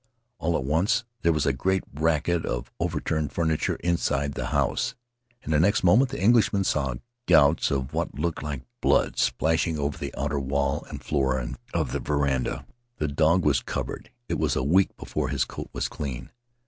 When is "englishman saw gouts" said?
6.19-7.69